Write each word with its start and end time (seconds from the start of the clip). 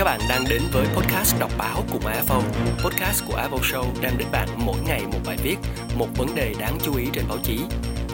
Các 0.00 0.04
bạn 0.04 0.20
đang 0.28 0.44
đến 0.50 0.62
với 0.72 0.86
podcast 0.86 1.40
đọc 1.40 1.50
báo 1.58 1.84
cùng 1.92 2.02
AFO. 2.02 2.42
Podcast 2.84 3.24
của 3.26 3.34
AFO 3.34 3.58
Show 3.58 3.84
đem 4.00 4.12
đến 4.18 4.28
bạn 4.32 4.48
mỗi 4.56 4.76
ngày 4.86 5.02
một 5.12 5.18
bài 5.26 5.36
viết, 5.42 5.56
một 5.94 6.06
vấn 6.16 6.34
đề 6.34 6.54
đáng 6.58 6.78
chú 6.82 6.96
ý 6.96 7.06
trên 7.12 7.24
báo 7.28 7.38
chí. 7.42 7.60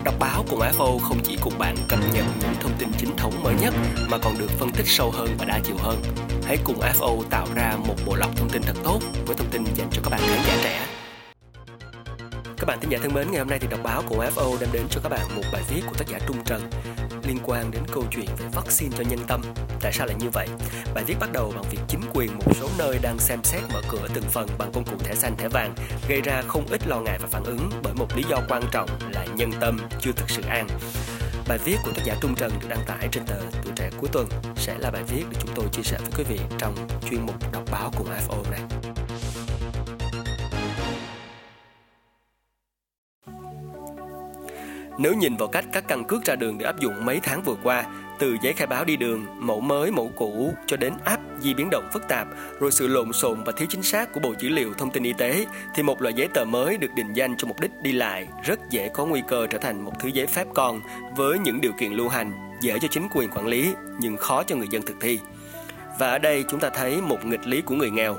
Đọc 0.04 0.14
báo 0.18 0.44
cùng 0.50 0.60
AFO 0.60 0.98
không 0.98 1.18
chỉ 1.24 1.38
cùng 1.42 1.58
bạn 1.58 1.76
cập 1.88 1.98
nhật 2.14 2.24
những 2.40 2.54
thông 2.60 2.72
tin 2.78 2.88
chính 2.98 3.16
thống 3.16 3.42
mới 3.42 3.54
nhất 3.60 3.74
mà 4.10 4.18
còn 4.18 4.38
được 4.38 4.50
phân 4.50 4.70
tích 4.70 4.86
sâu 4.86 5.10
hơn 5.10 5.28
và 5.38 5.44
đa 5.44 5.60
chiều 5.64 5.76
hơn. 5.78 6.02
Hãy 6.44 6.56
cùng 6.64 6.80
AFO 6.80 7.22
tạo 7.30 7.46
ra 7.54 7.76
một 7.86 7.96
bộ 8.06 8.14
lọc 8.16 8.36
thông 8.36 8.48
tin 8.50 8.62
thật 8.62 8.76
tốt 8.84 9.00
với 9.26 9.36
thông 9.36 9.50
tin 9.50 9.64
dành 9.74 9.88
cho 9.90 10.02
các 10.04 10.10
bạn 10.10 10.20
khán 10.20 10.40
giả 10.46 10.56
trẻ. 10.62 10.86
Các 12.58 12.66
bạn 12.66 12.80
thính 12.80 12.90
giả 12.90 12.98
thân 13.02 13.14
mến, 13.14 13.30
ngày 13.30 13.38
hôm 13.38 13.48
nay 13.48 13.58
thì 13.58 13.66
đọc 13.70 13.80
báo 13.82 14.02
của 14.08 14.26
FO 14.36 14.58
đem 14.60 14.68
đến 14.72 14.82
cho 14.90 15.00
các 15.02 15.08
bạn 15.08 15.36
một 15.36 15.42
bài 15.52 15.62
viết 15.68 15.82
của 15.86 15.94
tác 15.94 16.08
giả 16.08 16.18
Trung 16.26 16.44
Trần 16.44 16.70
liên 17.26 17.38
quan 17.44 17.70
đến 17.70 17.82
câu 17.92 18.04
chuyện 18.10 18.26
về 18.38 18.46
vaccine 18.52 18.96
cho 18.98 19.04
nhân 19.10 19.18
tâm. 19.26 19.42
Tại 19.80 19.92
sao 19.92 20.06
lại 20.06 20.16
như 20.20 20.30
vậy? 20.32 20.48
Bài 20.94 21.04
viết 21.04 21.14
bắt 21.20 21.32
đầu 21.32 21.52
bằng 21.54 21.64
việc 21.70 21.78
chính 21.88 22.00
quyền 22.14 22.34
một 22.34 22.56
số 22.60 22.68
nơi 22.78 22.98
đang 23.02 23.18
xem 23.18 23.44
xét 23.44 23.62
mở 23.72 23.82
cửa 23.88 24.08
từng 24.14 24.24
phần 24.24 24.48
bằng 24.58 24.72
công 24.72 24.84
cụ 24.84 24.96
thẻ 24.98 25.14
xanh 25.14 25.36
thẻ 25.36 25.48
vàng, 25.48 25.74
gây 26.08 26.20
ra 26.20 26.42
không 26.46 26.66
ít 26.70 26.86
lo 26.86 27.00
ngại 27.00 27.18
và 27.22 27.28
phản 27.30 27.44
ứng 27.44 27.70
bởi 27.82 27.94
một 27.94 28.16
lý 28.16 28.22
do 28.30 28.40
quan 28.48 28.62
trọng 28.72 28.90
là 29.14 29.26
nhân 29.36 29.50
tâm 29.60 29.78
chưa 30.00 30.12
thực 30.12 30.30
sự 30.30 30.42
an. 30.48 30.68
Bài 31.48 31.58
viết 31.64 31.76
của 31.84 31.92
tác 31.92 32.04
giả 32.04 32.16
Trung 32.20 32.34
Trần 32.34 32.52
được 32.60 32.68
đăng 32.68 32.84
tải 32.86 33.08
trên 33.12 33.26
tờ 33.26 33.40
Tuổi 33.62 33.72
Trẻ 33.76 33.90
cuối 34.00 34.10
tuần 34.12 34.28
sẽ 34.56 34.74
là 34.78 34.90
bài 34.90 35.02
viết 35.02 35.24
được 35.30 35.36
chúng 35.40 35.54
tôi 35.54 35.66
chia 35.72 35.82
sẻ 35.82 35.98
với 36.00 36.10
quý 36.16 36.24
vị 36.28 36.40
trong 36.58 36.74
chuyên 37.10 37.26
mục 37.26 37.52
đọc 37.52 37.62
báo 37.70 37.92
cùng 37.96 38.08
FO 38.28 38.50
này. 38.50 38.60
Nếu 44.98 45.14
nhìn 45.14 45.36
vào 45.36 45.48
cách 45.48 45.64
các 45.72 45.84
căn 45.88 46.04
cước 46.04 46.24
ra 46.24 46.36
đường 46.36 46.58
được 46.58 46.66
áp 46.66 46.80
dụng 46.80 47.04
mấy 47.04 47.20
tháng 47.22 47.42
vừa 47.42 47.56
qua, 47.62 47.84
từ 48.18 48.36
giấy 48.42 48.52
khai 48.52 48.66
báo 48.66 48.84
đi 48.84 48.96
đường, 48.96 49.26
mẫu 49.38 49.60
mới, 49.60 49.90
mẫu 49.90 50.10
cũ 50.16 50.54
cho 50.66 50.76
đến 50.76 50.92
app 51.04 51.22
di 51.40 51.54
biến 51.54 51.68
động 51.70 51.88
phức 51.92 52.08
tạp, 52.08 52.28
rồi 52.60 52.72
sự 52.72 52.88
lộn 52.88 53.12
xộn 53.12 53.42
và 53.44 53.52
thiếu 53.52 53.68
chính 53.70 53.82
xác 53.82 54.12
của 54.12 54.20
bộ 54.20 54.34
dữ 54.38 54.48
liệu 54.48 54.72
thông 54.74 54.90
tin 54.90 55.02
y 55.02 55.12
tế, 55.12 55.46
thì 55.74 55.82
một 55.82 56.02
loại 56.02 56.14
giấy 56.14 56.28
tờ 56.34 56.44
mới 56.44 56.76
được 56.76 56.90
định 56.96 57.12
danh 57.12 57.36
cho 57.36 57.48
mục 57.48 57.60
đích 57.60 57.70
đi 57.82 57.92
lại 57.92 58.28
rất 58.44 58.60
dễ 58.70 58.88
có 58.88 59.06
nguy 59.06 59.22
cơ 59.28 59.46
trở 59.46 59.58
thành 59.58 59.84
một 59.84 59.92
thứ 60.00 60.08
giấy 60.08 60.26
phép 60.26 60.46
con 60.54 60.80
với 61.16 61.38
những 61.38 61.60
điều 61.60 61.72
kiện 61.72 61.92
lưu 61.92 62.08
hành 62.08 62.32
dễ 62.60 62.78
cho 62.78 62.88
chính 62.90 63.08
quyền 63.14 63.30
quản 63.30 63.46
lý 63.46 63.74
nhưng 64.00 64.16
khó 64.16 64.42
cho 64.42 64.56
người 64.56 64.68
dân 64.70 64.82
thực 64.82 64.96
thi. 65.00 65.20
Và 65.98 66.10
ở 66.10 66.18
đây 66.18 66.44
chúng 66.48 66.60
ta 66.60 66.70
thấy 66.70 67.00
một 67.00 67.24
nghịch 67.24 67.46
lý 67.46 67.60
của 67.60 67.74
người 67.74 67.90
nghèo. 67.90 68.16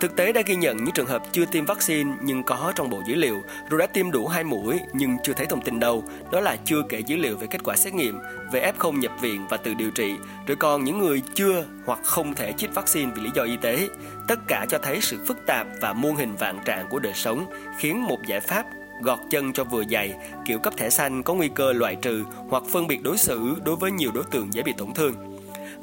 Thực 0.00 0.16
tế 0.16 0.32
đã 0.32 0.42
ghi 0.46 0.56
nhận 0.56 0.76
những 0.76 0.94
trường 0.94 1.06
hợp 1.06 1.22
chưa 1.32 1.44
tiêm 1.44 1.64
vaccine 1.64 2.12
nhưng 2.22 2.42
có 2.42 2.72
trong 2.76 2.90
bộ 2.90 3.02
dữ 3.06 3.14
liệu, 3.14 3.42
rồi 3.70 3.80
đã 3.80 3.86
tiêm 3.86 4.10
đủ 4.10 4.26
hai 4.26 4.44
mũi 4.44 4.80
nhưng 4.92 5.16
chưa 5.22 5.32
thấy 5.32 5.46
thông 5.46 5.60
tin 5.60 5.80
đâu. 5.80 6.04
Đó 6.32 6.40
là 6.40 6.56
chưa 6.64 6.82
kể 6.88 7.00
dữ 7.00 7.16
liệu 7.16 7.36
về 7.36 7.46
kết 7.46 7.60
quả 7.64 7.76
xét 7.76 7.94
nghiệm, 7.94 8.18
về 8.52 8.72
F0 8.78 8.98
nhập 8.98 9.12
viện 9.20 9.46
và 9.48 9.56
tự 9.56 9.74
điều 9.74 9.90
trị, 9.90 10.14
rồi 10.46 10.56
còn 10.56 10.84
những 10.84 10.98
người 10.98 11.22
chưa 11.34 11.64
hoặc 11.86 11.98
không 12.04 12.34
thể 12.34 12.52
chích 12.52 12.74
vaccine 12.74 13.12
vì 13.14 13.22
lý 13.22 13.30
do 13.34 13.42
y 13.42 13.56
tế. 13.56 13.88
Tất 14.28 14.38
cả 14.48 14.66
cho 14.68 14.78
thấy 14.78 14.98
sự 15.00 15.18
phức 15.26 15.46
tạp 15.46 15.66
và 15.80 15.92
muôn 15.92 16.16
hình 16.16 16.36
vạn 16.36 16.58
trạng 16.64 16.86
của 16.90 16.98
đời 16.98 17.14
sống, 17.14 17.46
khiến 17.78 18.02
một 18.02 18.18
giải 18.26 18.40
pháp 18.40 18.66
gọt 19.02 19.18
chân 19.30 19.52
cho 19.52 19.64
vừa 19.64 19.84
dày, 19.90 20.14
kiểu 20.44 20.58
cấp 20.58 20.76
thẻ 20.76 20.90
xanh 20.90 21.22
có 21.22 21.34
nguy 21.34 21.48
cơ 21.54 21.72
loại 21.72 21.96
trừ 21.96 22.24
hoặc 22.48 22.62
phân 22.72 22.86
biệt 22.86 23.02
đối 23.02 23.18
xử 23.18 23.54
đối 23.64 23.76
với 23.76 23.90
nhiều 23.90 24.10
đối 24.14 24.24
tượng 24.30 24.54
dễ 24.54 24.62
bị 24.62 24.72
tổn 24.78 24.94
thương. 24.94 25.14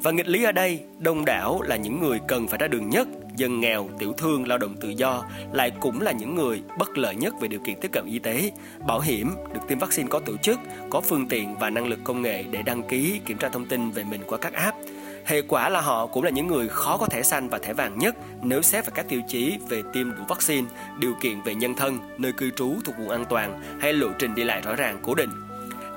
Và 0.02 0.10
nghịch 0.10 0.28
lý 0.28 0.44
ở 0.44 0.52
đây, 0.52 0.80
đông 0.98 1.24
đảo 1.24 1.62
là 1.62 1.76
những 1.76 2.00
người 2.00 2.20
cần 2.28 2.48
phải 2.48 2.58
ra 2.58 2.66
đường 2.66 2.90
nhất, 2.90 3.08
dân 3.38 3.60
nghèo, 3.60 3.88
tiểu 3.98 4.12
thương, 4.12 4.48
lao 4.48 4.58
động 4.58 4.76
tự 4.80 4.88
do 4.88 5.24
lại 5.52 5.72
cũng 5.80 6.00
là 6.00 6.12
những 6.12 6.34
người 6.34 6.62
bất 6.78 6.98
lợi 6.98 7.16
nhất 7.16 7.34
về 7.40 7.48
điều 7.48 7.60
kiện 7.60 7.80
tiếp 7.80 7.92
cận 7.92 8.06
y 8.06 8.18
tế, 8.18 8.50
bảo 8.86 9.00
hiểm, 9.00 9.30
được 9.54 9.60
tiêm 9.68 9.78
vaccine 9.78 10.08
có 10.08 10.18
tổ 10.18 10.36
chức, 10.36 10.58
có 10.90 11.00
phương 11.00 11.28
tiện 11.28 11.56
và 11.56 11.70
năng 11.70 11.86
lực 11.86 11.98
công 12.04 12.22
nghệ 12.22 12.42
để 12.50 12.62
đăng 12.62 12.82
ký, 12.82 13.20
kiểm 13.26 13.38
tra 13.38 13.48
thông 13.48 13.66
tin 13.66 13.90
về 13.90 14.04
mình 14.04 14.20
qua 14.26 14.38
các 14.38 14.52
app. 14.52 14.76
Hệ 15.24 15.42
quả 15.42 15.68
là 15.68 15.80
họ 15.80 16.06
cũng 16.06 16.24
là 16.24 16.30
những 16.30 16.46
người 16.46 16.68
khó 16.68 16.96
có 16.96 17.06
thẻ 17.06 17.22
xanh 17.22 17.48
và 17.48 17.58
thẻ 17.58 17.72
vàng 17.72 17.98
nhất 17.98 18.16
nếu 18.42 18.62
xét 18.62 18.86
về 18.86 18.92
các 18.94 19.08
tiêu 19.08 19.20
chí 19.28 19.58
về 19.68 19.82
tiêm 19.92 20.10
đủ 20.16 20.22
vaccine, 20.28 20.68
điều 20.98 21.14
kiện 21.20 21.42
về 21.42 21.54
nhân 21.54 21.74
thân, 21.74 21.98
nơi 22.18 22.32
cư 22.32 22.50
trú 22.50 22.74
thuộc 22.84 22.98
vùng 22.98 23.10
an 23.10 23.24
toàn 23.28 23.62
hay 23.80 23.92
lộ 23.92 24.08
trình 24.18 24.34
đi 24.34 24.44
lại 24.44 24.60
rõ 24.60 24.74
ràng 24.74 24.98
cố 25.02 25.14
định. 25.14 25.30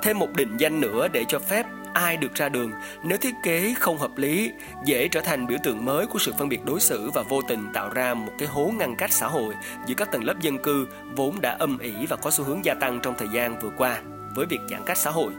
Thêm 0.01 0.19
một 0.19 0.29
định 0.35 0.57
danh 0.57 0.81
nữa 0.81 1.07
để 1.07 1.25
cho 1.27 1.39
phép 1.39 1.65
ai 1.93 2.17
được 2.17 2.35
ra 2.35 2.49
đường 2.49 2.71
nếu 3.03 3.17
thiết 3.17 3.35
kế 3.43 3.73
không 3.79 3.97
hợp 3.97 4.17
lý 4.17 4.51
dễ 4.85 5.07
trở 5.07 5.21
thành 5.21 5.47
biểu 5.47 5.57
tượng 5.63 5.85
mới 5.85 6.05
của 6.05 6.19
sự 6.19 6.33
phân 6.37 6.49
biệt 6.49 6.65
đối 6.65 6.79
xử 6.79 7.09
và 7.09 7.21
vô 7.21 7.41
tình 7.41 7.67
tạo 7.73 7.89
ra 7.89 8.13
một 8.13 8.31
cái 8.37 8.47
hố 8.47 8.73
ngăn 8.79 8.95
cách 8.95 9.13
xã 9.13 9.27
hội 9.27 9.53
giữa 9.85 9.95
các 9.95 10.11
tầng 10.11 10.23
lớp 10.23 10.39
dân 10.41 10.57
cư 10.57 10.87
vốn 11.15 11.41
đã 11.41 11.51
âm 11.51 11.79
ỉ 11.79 11.93
và 12.09 12.15
có 12.15 12.31
xu 12.31 12.43
hướng 12.43 12.65
gia 12.65 12.73
tăng 12.73 12.99
trong 13.03 13.15
thời 13.17 13.27
gian 13.33 13.59
vừa 13.59 13.71
qua 13.77 14.01
với 14.35 14.45
việc 14.45 14.59
giãn 14.69 14.81
cách 14.85 14.97
xã 14.97 15.11
hội. 15.11 15.33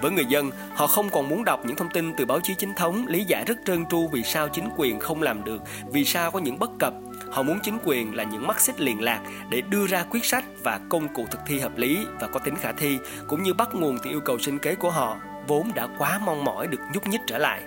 Với 0.00 0.10
người 0.10 0.24
dân, 0.24 0.50
họ 0.74 0.86
không 0.86 1.10
còn 1.10 1.28
muốn 1.28 1.44
đọc 1.44 1.60
những 1.64 1.76
thông 1.76 1.90
tin 1.90 2.14
từ 2.16 2.24
báo 2.24 2.40
chí 2.40 2.54
chính 2.54 2.74
thống 2.74 3.06
lý 3.06 3.24
giải 3.24 3.44
rất 3.44 3.58
trơn 3.64 3.86
tru 3.86 4.08
vì 4.08 4.22
sao 4.22 4.48
chính 4.48 4.68
quyền 4.76 4.98
không 4.98 5.22
làm 5.22 5.44
được, 5.44 5.62
vì 5.92 6.04
sao 6.04 6.30
có 6.30 6.38
những 6.38 6.58
bất 6.58 6.70
cập. 6.78 6.94
Họ 7.30 7.42
muốn 7.42 7.58
chính 7.62 7.78
quyền 7.84 8.14
là 8.14 8.24
những 8.24 8.46
mắt 8.46 8.60
xích 8.60 8.80
liền 8.80 9.00
lạc 9.00 9.20
để 9.50 9.60
đưa 9.60 9.86
ra 9.86 10.04
quyết 10.10 10.24
sách 10.24 10.44
và 10.64 10.80
công 10.88 11.14
cụ 11.14 11.26
thực 11.30 11.40
thi 11.46 11.58
hợp 11.58 11.78
lý 11.78 11.98
và 12.20 12.28
có 12.28 12.40
tính 12.40 12.56
khả 12.56 12.72
thi, 12.72 12.98
cũng 13.26 13.42
như 13.42 13.54
bắt 13.54 13.68
nguồn 13.74 13.98
từ 13.98 14.10
yêu 14.10 14.20
cầu 14.20 14.38
sinh 14.38 14.58
kế 14.58 14.74
của 14.74 14.90
họ 14.90 15.16
vốn 15.48 15.74
đã 15.74 15.88
quá 15.98 16.20
mong 16.24 16.44
mỏi 16.44 16.66
được 16.66 16.80
nhúc 16.94 17.06
nhích 17.06 17.20
trở 17.26 17.38
lại. 17.38 17.60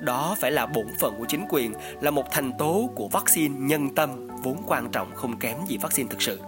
Đó 0.00 0.36
phải 0.40 0.50
là 0.50 0.66
bổn 0.66 0.86
phận 1.00 1.14
của 1.18 1.24
chính 1.28 1.44
quyền, 1.48 1.72
là 2.00 2.10
một 2.10 2.24
thành 2.32 2.52
tố 2.58 2.90
của 2.94 3.08
vaccine 3.08 3.54
nhân 3.58 3.94
tâm 3.94 4.28
vốn 4.42 4.62
quan 4.66 4.90
trọng 4.92 5.14
không 5.14 5.38
kém 5.38 5.56
gì 5.68 5.78
vaccine 5.78 6.08
thực 6.10 6.22
sự. 6.22 6.40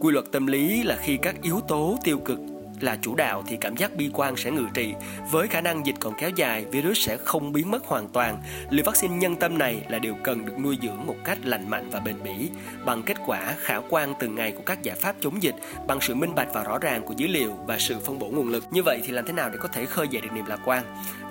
Quy 0.00 0.12
luật 0.12 0.24
tâm 0.32 0.46
lý 0.46 0.82
là 0.82 0.96
khi 0.96 1.18
các 1.22 1.42
yếu 1.42 1.60
tố 1.68 1.98
tiêu 2.04 2.18
cực 2.18 2.38
là 2.84 2.98
chủ 3.02 3.14
đạo 3.14 3.44
thì 3.46 3.56
cảm 3.56 3.76
giác 3.76 3.96
bi 3.96 4.10
quan 4.12 4.36
sẽ 4.36 4.50
ngự 4.50 4.64
trị. 4.74 4.94
Với 5.30 5.48
khả 5.48 5.60
năng 5.60 5.86
dịch 5.86 5.94
còn 6.00 6.14
kéo 6.18 6.30
dài, 6.30 6.64
virus 6.64 6.98
sẽ 6.98 7.16
không 7.16 7.52
biến 7.52 7.70
mất 7.70 7.84
hoàn 7.86 8.08
toàn. 8.08 8.38
Liều 8.70 8.84
vaccine 8.84 9.16
nhân 9.16 9.36
tâm 9.36 9.58
này 9.58 9.86
là 9.88 9.98
điều 9.98 10.14
cần 10.24 10.46
được 10.46 10.58
nuôi 10.58 10.78
dưỡng 10.82 11.06
một 11.06 11.16
cách 11.24 11.38
lành 11.44 11.70
mạnh 11.70 11.90
và 11.90 12.00
bền 12.00 12.16
bỉ 12.24 12.50
bằng 12.84 13.02
kết 13.02 13.16
quả 13.26 13.54
khả 13.58 13.80
quan 13.90 14.14
từng 14.18 14.34
ngày 14.34 14.52
của 14.52 14.62
các 14.66 14.82
giải 14.82 14.96
pháp 14.96 15.16
chống 15.20 15.42
dịch, 15.42 15.54
bằng 15.86 16.00
sự 16.00 16.14
minh 16.14 16.34
bạch 16.34 16.48
và 16.54 16.64
rõ 16.64 16.78
ràng 16.78 17.02
của 17.02 17.14
dữ 17.16 17.26
liệu 17.26 17.54
và 17.66 17.78
sự 17.78 17.98
phân 17.98 18.18
bổ 18.18 18.26
nguồn 18.28 18.48
lực. 18.48 18.64
Như 18.70 18.82
vậy 18.82 19.00
thì 19.04 19.12
làm 19.12 19.26
thế 19.26 19.32
nào 19.32 19.50
để 19.50 19.56
có 19.60 19.68
thể 19.68 19.86
khơi 19.86 20.08
dậy 20.10 20.22
được 20.22 20.32
niềm 20.32 20.46
lạc 20.46 20.60
quan? 20.64 20.84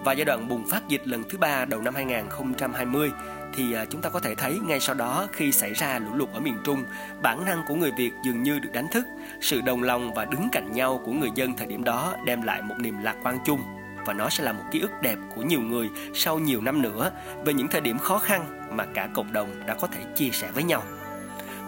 Và 0.06 0.14
giai 0.14 0.26
đoạn 0.26 0.48
bùng 0.50 0.68
phát 0.68 0.88
dịch 0.88 1.08
lần 1.08 1.24
thứ 1.30 1.38
ba 1.38 1.66
đầu 1.66 1.82
năm 1.82 1.96
2020 1.96 3.12
thì 3.56 3.74
à, 3.74 3.86
chúng 3.90 4.02
ta 4.02 4.10
có 4.10 4.20
thể 4.20 4.36
thấy 4.36 4.60
ngay 4.60 4.80
sau 4.80 4.96
đó 4.96 5.28
khi 5.34 5.52
xảy 5.52 5.74
ra 5.74 6.00
lũ 6.00 6.16
lụt 6.16 6.30
ở 6.34 6.40
miền 6.40 6.58
Trung, 6.64 6.84
bản 7.22 7.46
năng 7.46 7.64
của 7.68 7.76
người 7.76 7.92
Việt 7.92 8.12
dường 8.26 8.44
như 8.44 8.60
được 8.60 8.70
đánh 8.74 8.88
thức. 8.92 9.06
Sự 9.42 9.62
đồng 9.62 9.84
lòng 9.84 10.14
và 10.14 10.26
đứng 10.26 10.50
cạnh 10.52 10.72
nhau 10.72 11.02
của 11.06 11.12
người 11.12 11.30
dân 11.36 11.56
thời 11.58 11.68
điểm 11.68 11.84
đó 11.84 12.16
đem 12.26 12.42
lại 12.42 12.62
một 12.62 12.76
niềm 12.80 12.98
lạc 13.04 13.16
quan 13.24 13.40
chung 13.46 13.62
và 14.06 14.14
nó 14.14 14.30
sẽ 14.30 14.44
là 14.44 14.54
một 14.54 14.64
ký 14.72 14.80
ức 14.80 14.92
đẹp 15.02 15.18
của 15.36 15.42
nhiều 15.42 15.62
người 15.62 15.90
sau 16.14 16.40
nhiều 16.40 16.62
năm 16.62 16.82
nữa 16.82 17.12
về 17.46 17.54
những 17.54 17.68
thời 17.68 17.82
điểm 17.82 18.00
khó 18.00 18.20
khăn 18.20 18.70
mà 18.72 18.86
cả 18.94 19.10
cộng 19.14 19.34
đồng 19.34 19.66
đã 19.66 19.74
có 19.74 19.88
thể 19.88 20.02
chia 20.16 20.30
sẻ 20.30 20.52
với 20.52 20.64
nhau. 20.64 20.84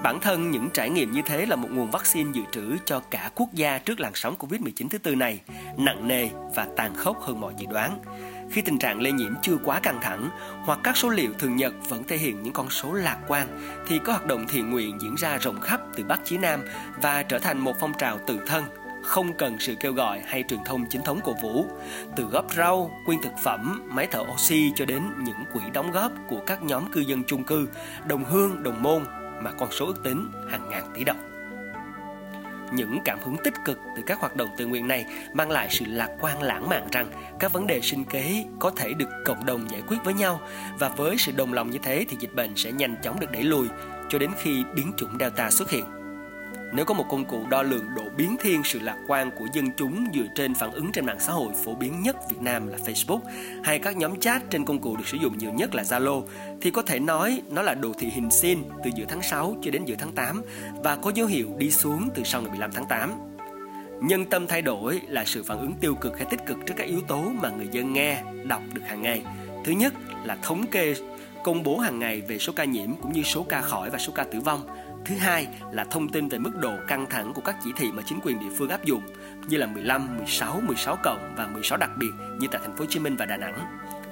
Bản 0.04 0.20
thân 0.20 0.52
những 0.52 0.70
trải 0.74 0.90
nghiệm 0.90 1.12
như 1.12 1.22
thế 1.26 1.46
là 1.46 1.56
một 1.56 1.68
nguồn 1.72 1.92
vaccine 1.92 2.32
dự 2.34 2.42
trữ 2.52 2.78
cho 2.86 3.00
cả 3.00 3.32
quốc 3.36 3.54
gia 3.54 3.78
trước 3.78 4.00
làn 4.00 4.12
sóng 4.16 4.36
Covid-19 4.40 4.90
thứ 4.90 4.98
tư 4.98 5.16
này, 5.16 5.42
nặng 5.78 6.08
nề 6.08 6.30
và 6.56 6.68
tàn 6.76 6.96
khốc 6.96 7.22
hơn 7.22 7.42
mọi 7.42 7.54
dự 7.58 7.66
đoán 7.70 8.00
khi 8.52 8.62
tình 8.62 8.80
trạng 8.80 9.02
lây 9.02 9.12
nhiễm 9.12 9.34
chưa 9.42 9.58
quá 9.64 9.80
căng 9.80 10.00
thẳng 10.02 10.30
hoặc 10.66 10.80
các 10.84 10.98
số 10.98 11.10
liệu 11.10 11.34
thường 11.40 11.56
nhật 11.56 11.74
vẫn 11.90 12.04
thể 12.04 12.18
hiện 12.18 12.44
những 12.44 12.54
con 12.54 12.70
số 12.70 12.94
lạc 12.94 13.18
quan, 13.28 13.48
thì 13.88 14.00
có 14.00 14.12
hoạt 14.14 14.26
động 14.26 14.46
thiện 14.48 14.70
nguyện 14.70 14.98
diễn 15.02 15.16
ra 15.16 15.38
rộng 15.38 15.62
khắp 15.62 15.82
từ 15.96 16.04
Bắc 16.04 16.20
chí 16.26 16.38
Nam 16.38 16.62
và 17.02 17.24
trở 17.24 17.40
thành 17.40 17.60
một 17.60 17.76
phong 17.80 17.94
trào 17.98 18.20
tự 18.28 18.40
thân, 18.48 18.64
không 19.04 19.34
cần 19.34 19.60
sự 19.60 19.76
kêu 19.80 19.94
gọi 19.94 20.22
hay 20.26 20.44
truyền 20.50 20.60
thông 20.66 20.86
chính 20.90 21.02
thống 21.02 21.20
cổ 21.24 21.36
vũ, 21.42 21.66
từ 22.16 22.24
góp 22.24 22.54
rau, 22.54 22.92
quyên 23.06 23.22
thực 23.22 23.34
phẩm, 23.44 23.90
máy 23.92 24.08
thở 24.12 24.20
oxy 24.34 24.72
cho 24.76 24.86
đến 24.86 25.04
những 25.18 25.38
quỹ 25.54 25.62
đóng 25.74 25.92
góp 25.92 26.12
của 26.28 26.40
các 26.46 26.64
nhóm 26.64 26.92
cư 26.92 27.00
dân 27.00 27.24
chung 27.24 27.44
cư, 27.44 27.68
đồng 28.08 28.24
hương, 28.24 28.64
đồng 28.64 28.84
môn 28.84 29.04
mà 29.42 29.52
con 29.52 29.72
số 29.72 29.86
ước 29.86 30.04
tính 30.04 30.32
hàng 30.52 30.70
ngàn 30.70 30.84
tỷ 30.96 31.04
đồng 31.04 31.35
những 32.76 33.00
cảm 33.06 33.20
hứng 33.24 33.38
tích 33.44 33.54
cực 33.66 33.80
từ 33.96 34.04
các 34.06 34.20
hoạt 34.20 34.36
động 34.36 34.50
tự 34.58 34.66
nguyện 34.66 34.88
này 34.88 35.06
mang 35.34 35.52
lại 35.52 35.68
sự 35.70 35.86
lạc 35.88 36.10
quan 36.20 36.42
lãng 36.42 36.70
mạn 36.70 36.88
rằng 36.92 37.08
các 37.40 37.54
vấn 37.54 37.68
đề 37.68 37.82
sinh 37.82 38.04
kế 38.04 38.46
có 38.60 38.70
thể 38.70 38.94
được 38.94 39.10
cộng 39.26 39.46
đồng 39.46 39.70
giải 39.70 39.82
quyết 39.88 39.98
với 40.04 40.14
nhau 40.14 40.42
và 40.80 40.90
với 40.90 41.18
sự 41.18 41.32
đồng 41.32 41.54
lòng 41.54 41.72
như 41.72 41.80
thế 41.84 42.06
thì 42.10 42.18
dịch 42.20 42.36
bệnh 42.36 42.56
sẽ 42.56 42.72
nhanh 42.72 42.96
chóng 43.04 43.20
được 43.20 43.32
đẩy 43.32 43.44
lùi 43.44 43.68
cho 44.10 44.20
đến 44.20 44.32
khi 44.42 44.64
biến 44.76 44.92
chủng 44.98 45.18
Delta 45.20 45.52
xuất 45.52 45.70
hiện. 45.70 46.05
Nếu 46.74 46.86
có 46.86 46.94
một 46.94 47.06
công 47.10 47.26
cụ 47.26 47.46
đo 47.50 47.64
lường 47.64 47.96
độ 47.96 48.04
biến 48.18 48.36
thiên 48.40 48.64
sự 48.64 48.80
lạc 48.80 48.98
quan 49.08 49.32
của 49.32 49.46
dân 49.54 49.66
chúng 49.78 50.06
dựa 50.14 50.26
trên 50.36 50.54
phản 50.54 50.72
ứng 50.72 50.92
trên 50.92 51.06
mạng 51.06 51.20
xã 51.20 51.34
hội 51.34 51.54
phổ 51.64 51.76
biến 51.76 52.02
nhất 52.02 52.16
Việt 52.30 52.42
Nam 52.42 52.68
là 52.68 52.78
Facebook 52.78 53.20
hay 53.64 53.80
các 53.80 53.98
nhóm 53.98 54.20
chat 54.20 54.50
trên 54.50 54.66
công 54.66 54.80
cụ 54.80 54.98
được 54.98 55.08
sử 55.08 55.18
dụng 55.18 55.38
nhiều 55.38 55.52
nhất 55.52 55.76
là 55.76 55.84
Zalo 55.84 56.24
thì 56.62 56.72
có 56.72 56.82
thể 56.82 57.00
nói 57.00 57.42
nó 57.50 57.62
là 57.62 57.74
đồ 57.74 57.94
thị 58.00 58.10
hình 58.10 58.32
sin 58.32 58.60
từ 58.84 58.92
giữa 58.96 59.06
tháng 59.08 59.22
6 59.22 59.56
cho 59.62 59.72
đến 59.72 59.86
giữa 59.86 59.96
tháng 60.00 60.12
8 60.12 60.42
và 60.84 60.96
có 60.96 61.12
dấu 61.16 61.28
hiệu 61.28 61.50
đi 61.58 61.72
xuống 61.72 62.10
từ 62.16 62.24
sau 62.24 62.42
ngày 62.42 62.50
15 62.50 62.72
tháng 62.72 62.86
8. 62.90 63.14
Nhân 64.02 64.26
tâm 64.26 64.48
thay 64.48 64.62
đổi 64.62 65.02
là 65.08 65.26
sự 65.26 65.44
phản 65.44 65.60
ứng 65.60 65.74
tiêu 65.74 65.96
cực 65.96 66.18
hay 66.18 66.28
tích 66.30 66.46
cực 66.46 66.58
trước 66.66 66.74
các 66.78 66.88
yếu 66.88 67.02
tố 67.02 67.32
mà 67.42 67.50
người 67.50 67.68
dân 67.72 67.94
nghe, 67.94 68.24
đọc 68.44 68.62
được 68.74 68.82
hàng 68.86 69.02
ngày. 69.02 69.26
Thứ 69.66 69.72
nhất 69.72 69.94
là 70.24 70.38
thống 70.42 70.66
kê 70.68 70.94
công 71.44 71.64
bố 71.64 71.78
hàng 71.78 72.00
ngày 72.00 72.22
về 72.22 72.38
số 72.38 72.54
ca 72.54 72.64
nhiễm 72.64 72.96
cũng 73.02 73.14
như 73.14 73.24
số 73.24 73.44
ca 73.44 73.62
khỏi 73.62 73.90
và 73.90 73.98
số 73.98 74.14
ca 74.16 74.24
tử 74.24 74.40
vong 74.40 74.62
Thứ 75.06 75.16
hai 75.16 75.48
là 75.72 75.84
thông 75.84 76.10
tin 76.10 76.28
về 76.28 76.38
mức 76.38 76.52
độ 76.56 76.74
căng 76.88 77.06
thẳng 77.10 77.34
của 77.34 77.42
các 77.42 77.56
chỉ 77.64 77.72
thị 77.76 77.92
mà 77.92 78.04
chính 78.06 78.20
quyền 78.24 78.40
địa 78.40 78.56
phương 78.58 78.70
áp 78.70 78.86
dụng 78.86 79.02
như 79.48 79.58
là 79.58 79.68
15, 79.68 80.18
16, 80.18 80.62
16 80.62 80.98
cộng 81.04 81.34
và 81.38 81.48
16 81.48 81.78
đặc 81.78 81.92
biệt 81.98 82.12
như 82.40 82.48
tại 82.52 82.62
thành 82.64 82.76
phố 82.76 82.80
Hồ 82.80 82.86
Chí 82.90 83.00
Minh 83.00 83.16
và 83.16 83.26
Đà 83.26 83.38
Nẵng. 83.38 83.60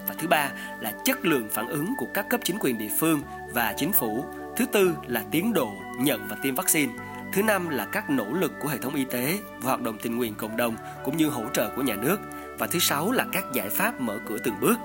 Và 0.07 0.15
thứ 0.17 0.27
ba 0.27 0.51
là 0.79 0.93
chất 1.05 1.25
lượng 1.25 1.47
phản 1.51 1.67
ứng 1.67 1.93
của 1.97 2.07
các 2.13 2.29
cấp 2.29 2.39
chính 2.43 2.57
quyền 2.59 2.77
địa 2.77 2.89
phương 2.99 3.21
và 3.53 3.73
chính 3.77 3.91
phủ. 3.91 4.25
Thứ 4.57 4.65
tư 4.65 4.93
là 5.07 5.23
tiến 5.31 5.53
độ 5.53 5.73
nhận 5.99 6.27
và 6.27 6.35
tiêm 6.43 6.55
vaccine. 6.55 6.93
Thứ 7.33 7.43
năm 7.43 7.69
là 7.69 7.85
các 7.85 8.09
nỗ 8.09 8.25
lực 8.25 8.53
của 8.61 8.67
hệ 8.67 8.77
thống 8.77 8.95
y 8.95 9.05
tế 9.05 9.39
và 9.57 9.69
hoạt 9.69 9.81
động 9.81 9.97
tình 10.01 10.17
nguyện 10.17 10.33
cộng 10.37 10.57
đồng 10.57 10.75
cũng 11.03 11.17
như 11.17 11.29
hỗ 11.29 11.43
trợ 11.53 11.69
của 11.75 11.81
nhà 11.81 11.95
nước. 11.95 12.17
Và 12.59 12.67
thứ 12.67 12.79
sáu 12.79 13.11
là 13.11 13.25
các 13.31 13.43
giải 13.53 13.69
pháp 13.69 14.01
mở 14.01 14.19
cửa 14.25 14.37
từng 14.43 14.59
bước. 14.61 14.75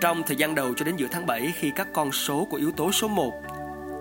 Trong 0.00 0.22
thời 0.26 0.36
gian 0.36 0.54
đầu 0.54 0.74
cho 0.74 0.84
đến 0.84 0.96
giữa 0.96 1.08
tháng 1.10 1.26
7 1.26 1.52
khi 1.56 1.72
các 1.76 1.88
con 1.92 2.12
số 2.12 2.44
của 2.50 2.56
yếu 2.56 2.72
tố 2.72 2.92
số 2.92 3.08
1 3.08 3.42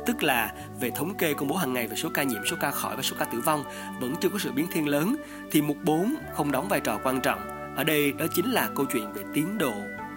tức 0.05 0.23
là 0.23 0.53
về 0.79 0.89
thống 0.89 1.15
kê 1.15 1.33
công 1.33 1.47
bố 1.47 1.55
hàng 1.55 1.73
ngày 1.73 1.87
về 1.87 1.95
số 1.95 2.09
ca 2.13 2.23
nhiễm, 2.23 2.41
số 2.45 2.55
ca 2.59 2.71
khỏi 2.71 2.95
và 2.95 3.01
số 3.01 3.15
ca 3.19 3.25
tử 3.25 3.41
vong 3.45 3.63
vẫn 3.99 4.15
chưa 4.21 4.29
có 4.29 4.39
sự 4.39 4.51
biến 4.51 4.67
thiên 4.71 4.87
lớn 4.87 5.15
thì 5.51 5.61
mục 5.61 5.77
4 5.83 6.15
không 6.33 6.51
đóng 6.51 6.67
vai 6.69 6.79
trò 6.79 6.99
quan 7.03 7.21
trọng. 7.21 7.39
Ở 7.75 7.83
đây 7.83 8.11
đó 8.11 8.25
chính 8.35 8.51
là 8.51 8.69
câu 8.75 8.85
chuyện 8.85 9.13
về 9.13 9.23
tiến 9.33 9.57
độ 9.57 9.73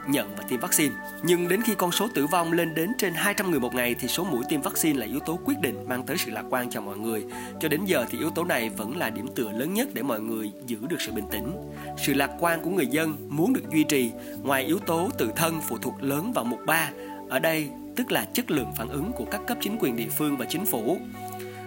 nhận 0.09 0.37
và 0.37 0.45
tiêm 0.49 0.61
vaccine. 0.61 0.95
Nhưng 1.23 1.49
đến 1.49 1.63
khi 1.63 1.75
con 1.75 1.93
số 1.93 2.09
tử 2.15 2.27
vong 2.27 2.53
lên 2.53 2.75
đến 2.75 2.93
trên 2.99 3.15
200 3.15 3.51
người 3.51 3.61
một 3.61 3.75
ngày 3.75 3.95
thì 4.01 4.09
số 4.09 4.25
mũi 4.25 4.45
tiêm 4.49 4.63
vaccine 4.63 4.99
là 4.99 5.07
yếu 5.07 5.21
tố 5.21 5.39
quyết 5.45 5.61
định 5.61 5.89
mang 5.89 6.07
tới 6.07 6.17
sự 6.19 6.31
lạc 6.31 6.45
quan 6.51 6.71
cho 6.71 6.81
mọi 6.81 6.99
người. 6.99 7.25
Cho 7.61 7.69
đến 7.69 7.85
giờ 7.85 8.05
thì 8.11 8.19
yếu 8.19 8.31
tố 8.31 8.45
này 8.45 8.71
vẫn 8.71 8.97
là 8.97 9.11
điểm 9.11 9.27
tựa 9.35 9.53
lớn 9.53 9.75
nhất 9.75 9.89
để 9.95 10.03
mọi 10.03 10.21
người 10.21 10.53
giữ 10.67 10.79
được 10.89 11.01
sự 11.01 11.13
bình 11.13 11.27
tĩnh. 11.31 11.53
Sự 11.99 12.15
lạc 12.15 12.31
quan 12.41 12.63
của 12.63 12.71
người 12.71 12.87
dân 12.87 13.17
muốn 13.29 13.53
được 13.53 13.71
duy 13.73 13.85
trì 13.85 14.13
ngoài 14.43 14.65
yếu 14.65 14.79
tố 14.79 15.11
tự 15.19 15.31
thân 15.37 15.61
phụ 15.61 15.79
thuộc 15.79 16.03
lớn 16.03 16.33
vào 16.33 16.45
mục 16.45 16.61
3. 16.67 16.91
Ở 17.29 17.39
đây 17.39 17.71
tức 17.97 18.13
là 18.13 18.25
chất 18.33 18.51
lượng 18.51 18.73
phản 18.77 18.89
ứng 18.89 19.13
của 19.13 19.25
các 19.25 19.41
cấp 19.47 19.59
chính 19.61 19.77
quyền 19.81 19.97
địa 19.97 20.09
phương 20.19 20.37
và 20.37 20.45
chính 20.45 20.67
phủ 20.67 20.99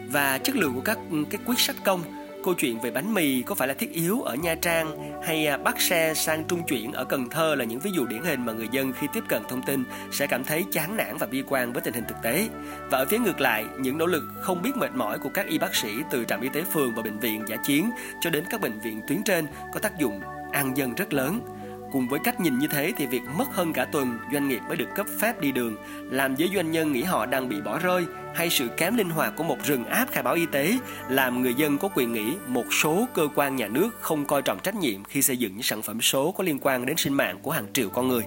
và 0.07 0.37
chất 0.37 0.55
lượng 0.55 0.73
của 0.75 0.81
các 0.81 0.97
cái 1.29 1.41
quyết 1.45 1.59
sách 1.59 1.75
công 1.85 2.03
câu 2.43 2.53
chuyện 2.53 2.79
về 2.79 2.91
bánh 2.91 3.13
mì 3.13 3.41
có 3.41 3.55
phải 3.55 3.67
là 3.67 3.73
thiết 3.73 3.91
yếu 3.91 4.21
ở 4.21 4.35
Nha 4.35 4.55
Trang 4.55 5.13
hay 5.23 5.47
à, 5.47 5.57
bắt 5.57 5.81
xe 5.81 6.13
sang 6.13 6.43
trung 6.43 6.63
chuyển 6.67 6.91
ở 6.91 7.05
Cần 7.05 7.29
Thơ 7.29 7.55
là 7.55 7.65
những 7.65 7.79
ví 7.79 7.91
dụ 7.91 8.05
điển 8.05 8.23
hình 8.23 8.45
mà 8.45 8.53
người 8.53 8.67
dân 8.71 8.93
khi 8.93 9.07
tiếp 9.13 9.23
cận 9.27 9.41
thông 9.49 9.61
tin 9.61 9.83
sẽ 10.11 10.27
cảm 10.27 10.43
thấy 10.43 10.65
chán 10.71 10.97
nản 10.97 11.17
và 11.17 11.27
bi 11.27 11.43
quan 11.47 11.73
với 11.73 11.81
tình 11.81 11.93
hình 11.93 12.03
thực 12.07 12.17
tế. 12.23 12.47
Và 12.91 12.97
ở 12.97 13.05
phía 13.09 13.17
ngược 13.19 13.41
lại, 13.41 13.65
những 13.79 13.97
nỗ 13.97 14.05
lực 14.05 14.23
không 14.41 14.61
biết 14.61 14.77
mệt 14.77 14.91
mỏi 14.95 15.19
của 15.19 15.29
các 15.29 15.47
y 15.47 15.57
bác 15.57 15.75
sĩ 15.75 15.89
từ 16.11 16.25
trạm 16.25 16.41
y 16.41 16.49
tế 16.49 16.63
phường 16.73 16.95
và 16.95 17.01
bệnh 17.01 17.19
viện 17.19 17.43
giả 17.47 17.55
chiến 17.65 17.89
cho 18.21 18.29
đến 18.29 18.43
các 18.49 18.61
bệnh 18.61 18.79
viện 18.79 19.01
tuyến 19.07 19.23
trên 19.23 19.47
có 19.73 19.79
tác 19.79 19.97
dụng 19.99 20.21
an 20.51 20.77
dân 20.77 20.95
rất 20.95 21.13
lớn. 21.13 21.58
Cùng 21.91 22.07
với 22.07 22.19
cách 22.23 22.39
nhìn 22.39 22.59
như 22.59 22.67
thế 22.67 22.93
thì 22.97 23.05
việc 23.05 23.21
mất 23.37 23.45
hơn 23.51 23.73
cả 23.73 23.85
tuần 23.85 24.19
doanh 24.33 24.47
nghiệp 24.47 24.59
mới 24.67 24.77
được 24.77 24.89
cấp 24.95 25.05
phép 25.19 25.41
đi 25.41 25.51
đường 25.51 25.75
làm 26.11 26.35
giới 26.35 26.49
doanh 26.55 26.71
nhân 26.71 26.91
nghĩ 26.91 27.03
họ 27.03 27.25
đang 27.25 27.49
bị 27.49 27.61
bỏ 27.61 27.79
rơi 27.79 28.05
hay 28.35 28.49
sự 28.49 28.67
kém 28.67 28.95
linh 28.95 29.09
hoạt 29.09 29.33
của 29.35 29.43
một 29.43 29.57
rừng 29.63 29.85
áp 29.85 30.07
khai 30.11 30.23
báo 30.23 30.33
y 30.33 30.45
tế 30.45 30.77
làm 31.09 31.41
người 31.41 31.53
dân 31.53 31.77
có 31.77 31.89
quyền 31.95 32.13
nghĩ 32.13 32.33
một 32.47 32.73
số 32.83 33.07
cơ 33.13 33.27
quan 33.35 33.55
nhà 33.55 33.67
nước 33.67 33.89
không 34.01 34.25
coi 34.25 34.41
trọng 34.41 34.59
trách 34.59 34.75
nhiệm 34.75 35.03
khi 35.03 35.21
xây 35.21 35.37
dựng 35.37 35.53
những 35.53 35.63
sản 35.63 35.81
phẩm 35.81 36.01
số 36.01 36.31
có 36.31 36.43
liên 36.43 36.59
quan 36.61 36.85
đến 36.85 36.97
sinh 36.97 37.13
mạng 37.13 37.37
của 37.41 37.51
hàng 37.51 37.65
triệu 37.73 37.89
con 37.89 38.07
người. 38.07 38.23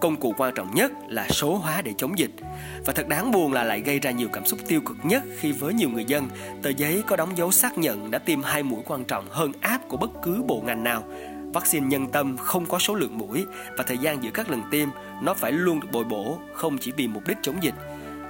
Công 0.00 0.16
cụ 0.16 0.34
quan 0.36 0.54
trọng 0.54 0.74
nhất 0.74 0.92
là 1.08 1.28
số 1.28 1.54
hóa 1.54 1.82
để 1.82 1.94
chống 1.98 2.18
dịch. 2.18 2.30
Và 2.86 2.92
thật 2.92 3.08
đáng 3.08 3.30
buồn 3.30 3.52
là 3.52 3.64
lại 3.64 3.80
gây 3.80 3.98
ra 3.98 4.10
nhiều 4.10 4.28
cảm 4.32 4.46
xúc 4.46 4.58
tiêu 4.68 4.80
cực 4.80 4.96
nhất 5.02 5.22
khi 5.38 5.52
với 5.52 5.74
nhiều 5.74 5.88
người 5.90 6.04
dân, 6.04 6.28
tờ 6.62 6.70
giấy 6.70 7.02
có 7.06 7.16
đóng 7.16 7.36
dấu 7.36 7.52
xác 7.52 7.78
nhận 7.78 8.10
đã 8.10 8.18
tiêm 8.18 8.42
hai 8.42 8.62
mũi 8.62 8.82
quan 8.86 9.04
trọng 9.04 9.26
hơn 9.30 9.52
áp 9.60 9.80
của 9.88 9.96
bất 9.96 10.10
cứ 10.22 10.42
bộ 10.46 10.62
ngành 10.66 10.84
nào 10.84 11.04
Vaccine 11.52 11.86
nhân 11.86 12.06
tâm 12.12 12.36
không 12.36 12.66
có 12.66 12.78
số 12.78 12.94
lượng 12.94 13.18
mũi 13.18 13.46
và 13.76 13.84
thời 13.84 13.98
gian 13.98 14.22
giữa 14.22 14.30
các 14.34 14.50
lần 14.50 14.62
tiêm, 14.70 14.88
nó 15.22 15.34
phải 15.34 15.52
luôn 15.52 15.80
được 15.80 15.88
bồi 15.92 16.04
bổ, 16.04 16.38
không 16.54 16.78
chỉ 16.78 16.92
vì 16.96 17.08
mục 17.08 17.22
đích 17.26 17.38
chống 17.42 17.62
dịch. 17.62 17.74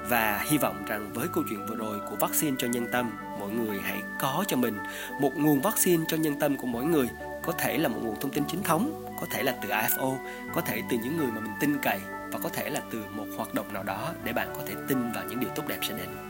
Và 0.09 0.45
hy 0.51 0.59
vọng 0.59 0.83
rằng 0.87 1.13
với 1.13 1.29
câu 1.33 1.45
chuyện 1.51 1.67
vừa 1.67 1.77
rồi 1.77 1.99
của 2.11 2.17
vaccine 2.17 2.57
cho 2.59 2.67
nhân 2.67 2.87
tâm, 2.93 3.11
mọi 3.41 3.51
người 3.51 3.81
hãy 3.83 4.03
có 4.21 4.45
cho 4.49 4.57
mình 4.57 4.79
một 5.21 5.33
nguồn 5.37 5.61
vaccine 5.61 6.05
cho 6.09 6.17
nhân 6.17 6.41
tâm 6.41 6.57
của 6.57 6.67
mỗi 6.67 6.85
người. 6.85 7.09
Có 7.43 7.53
thể 7.53 7.79
là 7.79 7.89
một 7.89 7.99
nguồn 8.03 8.21
thông 8.21 8.31
tin 8.31 8.45
chính 8.49 8.63
thống, 8.63 9.05
có 9.21 9.27
thể 9.31 9.43
là 9.43 9.57
từ 9.63 9.69
AFO 9.69 10.17
có 10.55 10.61
thể 10.61 10.83
từ 10.91 10.97
những 11.03 11.17
người 11.17 11.27
mà 11.27 11.41
mình 11.41 11.53
tin 11.61 11.79
cậy 11.83 11.99
và 12.33 12.39
có 12.43 12.49
thể 12.49 12.71
là 12.71 12.81
từ 12.93 13.05
một 13.11 13.27
hoạt 13.37 13.55
động 13.55 13.73
nào 13.73 13.83
đó 13.83 14.13
để 14.25 14.33
bạn 14.33 14.49
có 14.55 14.63
thể 14.67 14.75
tin 14.89 15.13
vào 15.13 15.25
những 15.29 15.41
điều 15.41 15.51
tốt 15.51 15.63
đẹp 15.69 15.79
sẽ 15.83 15.95
đến. 15.99 16.30